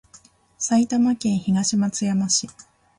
[0.57, 2.47] 埼玉県東松山市